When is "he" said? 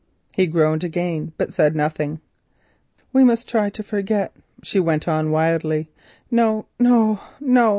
0.33-0.47